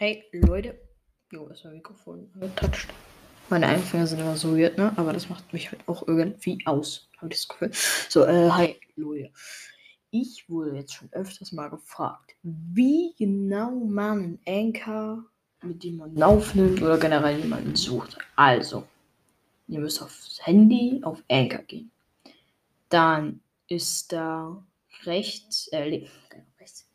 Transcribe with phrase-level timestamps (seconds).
[0.00, 0.78] Hey, Leute.
[1.32, 2.88] Jo, ist mein Mikrofon getatscht.
[3.48, 4.92] Meine Einfinger sind immer so weird, ne?
[4.94, 7.10] Aber das macht mich halt auch irgendwie aus.
[7.16, 7.72] Habe ich das Gefühl.
[8.08, 9.32] So, äh, hi, Leute.
[10.12, 15.24] Ich wurde jetzt schon öfters mal gefragt, wie genau man einen Anchor,
[15.64, 18.18] mit dem man aufnimmt oder generell jemanden sucht.
[18.36, 18.86] Also,
[19.66, 21.90] ihr müsst aufs Handy auf Anchor gehen.
[22.88, 24.64] Dann ist da
[25.06, 26.88] rechts, äh, links, genau, rechts.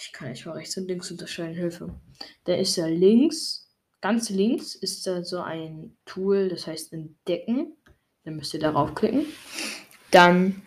[0.00, 1.92] Ich kann nicht mal rechts und links unterscheiden, Hilfe.
[2.44, 3.68] Da ist da links,
[4.00, 7.76] ganz links ist da so ein Tool, das heißt Entdecken.
[8.24, 9.26] Dann müsst ihr darauf klicken.
[10.10, 10.62] Dann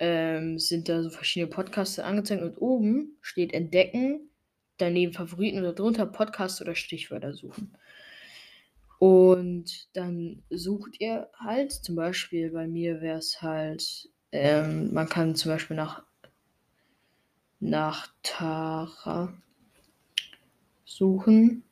[0.00, 4.28] ähm, sind da so verschiedene Podcasts angezeigt und oben steht Entdecken,
[4.76, 7.76] daneben Favoriten oder drunter Podcasts oder Stichwörter suchen.
[8.98, 15.36] Und dann sucht ihr halt, zum Beispiel bei mir wäre es halt, ähm, man kann
[15.36, 16.04] zum Beispiel nach,
[17.62, 19.32] nach Tara
[20.84, 21.62] suchen.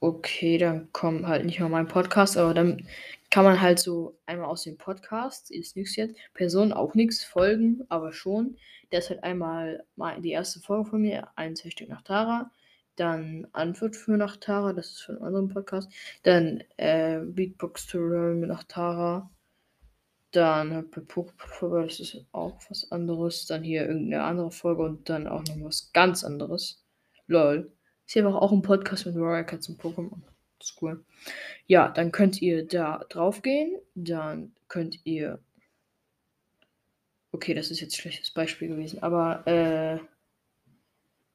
[0.00, 2.86] Okay, dann kommt halt nicht mal mein Podcast, aber dann
[3.30, 7.84] kann man halt so einmal aus dem Podcast, ist nichts jetzt, Person auch nichts, folgen,
[7.88, 8.56] aber schon.
[8.92, 12.50] Der ist halt einmal mal die erste Folge von mir, ein Hashtag nach Tara,
[12.96, 15.90] dann Antwort für nach Tara, das ist für einen anderen Podcast,
[16.24, 19.30] dann äh, Beatbox Tutorial nach Tara,
[20.32, 20.90] dann halt
[21.86, 25.90] das ist auch was anderes, dann hier irgendeine andere Folge und dann auch noch was
[25.92, 26.84] ganz anderes.
[27.26, 27.72] Lol.
[28.06, 30.22] Ist hier auch ein Podcast mit Royal Cats und Pokémon.
[31.66, 33.78] Ja, dann könnt ihr da drauf gehen.
[33.94, 35.38] Dann könnt ihr.
[37.32, 39.98] Okay, das ist jetzt ein schlechtes Beispiel gewesen, aber äh.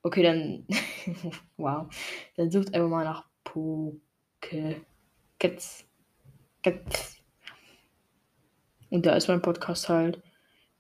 [0.02, 0.68] Okay, dann.
[1.58, 1.88] wow.
[2.36, 4.82] Dann sucht einfach mal nach Poké.
[5.40, 5.86] Cats.
[6.62, 7.23] Cats.
[8.94, 10.22] Und da ist mein Podcast halt.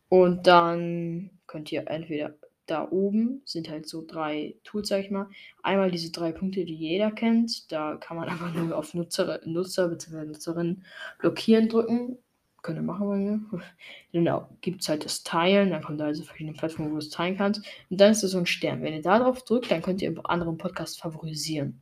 [0.07, 2.35] Und dann könnt ihr entweder
[2.67, 5.29] da oben sind halt so drei Tools, sag ich mal.
[5.63, 7.71] Einmal diese drei Punkte, die jeder kennt.
[7.71, 10.25] Da kann man einfach nur auf Nutzer, Nutzer bzw.
[10.25, 10.83] Nutzerin
[11.17, 12.19] blockieren drücken.
[12.61, 13.39] Könnt ihr machen bei mir.
[14.11, 15.71] Genau, gibt es halt das Teilen.
[15.71, 17.65] Dann kommt da also verschiedene Plattformen, wo du es teilen kannst.
[17.89, 18.83] Und dann ist das so ein Stern.
[18.83, 21.81] Wenn ihr da drauf drückt, dann könnt ihr anderen Podcast favorisieren.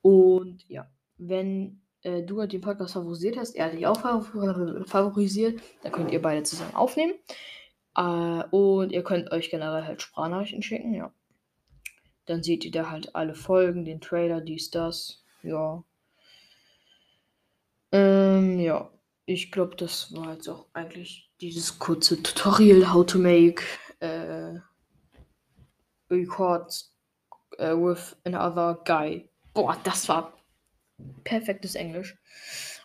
[0.00, 0.88] Und ja,
[1.18, 6.12] wenn äh, du halt den Podcast favorisiert hast, er hat dich auch favorisiert, dann könnt
[6.12, 7.14] ihr beide zusammen aufnehmen.
[7.96, 11.12] Äh, und ihr könnt euch generell halt Sprachnachrichten schicken, ja.
[12.26, 15.24] Dann seht ihr da halt alle Folgen, den Trailer, dies, das.
[15.42, 15.82] Ja.
[17.92, 18.90] Ähm, ja.
[19.26, 23.62] Ich glaube, das war jetzt auch eigentlich dieses kurze Tutorial, how to make
[24.00, 24.58] äh,
[26.10, 26.94] records
[27.58, 29.28] äh, with another guy.
[29.54, 30.39] Boah, das war
[31.24, 32.16] perfektes Englisch.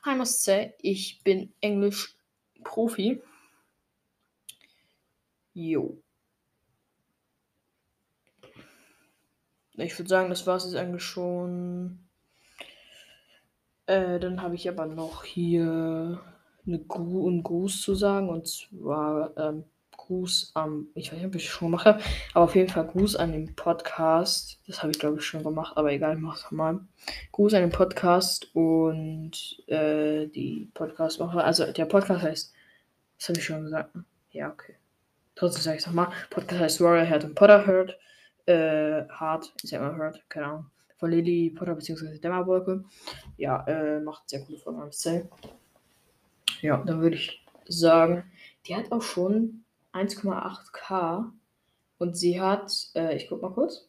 [0.06, 3.22] I must say, ich bin Englisch-Profi.
[5.54, 6.02] Jo.
[9.78, 12.00] Ich würde sagen, das war es jetzt eigentlich schon.
[13.88, 16.22] Äh, dann habe ich aber noch hier
[16.66, 18.30] eine Gru einen Gruß zu sagen.
[18.30, 19.66] Und zwar ähm,
[20.06, 20.88] Gruß am.
[20.94, 22.00] Ich weiß nicht, ob ich schon mache.
[22.34, 24.60] Aber auf jeden Fall Gruß an den Podcast.
[24.68, 25.74] Das habe ich, glaube ich, schon gemacht.
[25.76, 26.80] Aber egal, ich mache es nochmal.
[27.32, 29.32] Gruß an den Podcast und
[29.68, 31.44] äh, die Podcast-Macher.
[31.44, 32.54] Also der Podcast heißt.
[33.18, 33.92] Das habe ich schon gesagt.
[34.32, 34.76] Ja, okay.
[35.36, 36.10] Trotzdem sage ich es nochmal.
[36.30, 37.98] Podcast heißt Warrior Head und Potter Hurt.
[38.46, 40.66] Äh, Hart, ist ja immer Hurt, keine Ahnung.
[40.98, 42.20] Von Lily Potter bzw.
[42.20, 42.86] Dämmerwolke.
[43.38, 44.92] Ja, äh, macht sehr coole Folgen am.
[46.62, 48.32] Ja, dann würde ich sagen,
[48.66, 49.65] die hat auch schon
[49.96, 51.32] 1,8k.
[51.98, 53.88] Und sie hat, äh, ich guck mal kurz.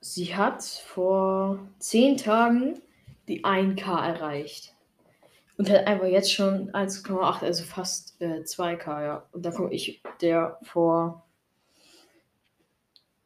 [0.00, 2.80] Sie hat vor 10 Tagen
[3.28, 4.74] die 1k erreicht.
[5.58, 9.28] Und hat einfach jetzt schon 1,8, also fast äh, 2K, ja.
[9.32, 11.26] Und dann komme ich, der vor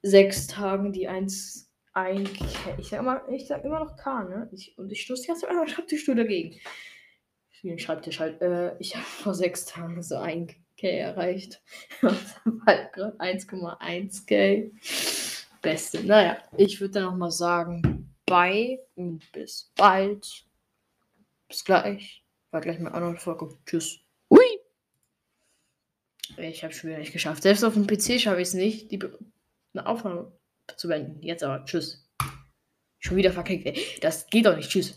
[0.00, 2.30] sechs Tagen die 1, 1
[2.78, 4.48] ich sag immer, ich sag immer noch K, ne?
[4.50, 6.58] Ich, und ich stoße die ganze Zeit am Schreibtischstuhl dagegen.
[7.62, 8.40] Den Schreibtisch halt.
[8.42, 11.62] Äh, ich habe vor sechs Tagen so 1K erreicht.
[12.02, 14.70] Und halt gerade 1,1K.
[15.62, 16.02] Beste.
[16.04, 20.44] Naja, ich würde dann nochmal sagen, bye und bis bald.
[21.48, 22.24] Bis gleich.
[22.50, 23.48] War gleich mal anderen Folge.
[23.64, 24.00] Tschüss.
[24.28, 24.42] Ui!
[26.38, 27.44] Ich habe schon wieder nicht geschafft.
[27.44, 28.98] Selbst auf dem PC schaffe ich es nicht, die
[29.74, 30.32] eine Aufnahme
[30.76, 31.22] zu beenden.
[31.22, 31.64] Jetzt aber.
[31.64, 32.04] Tschüss.
[32.98, 33.78] Schon wieder verkackt.
[34.02, 34.68] Das geht doch nicht.
[34.68, 34.90] Tschüss.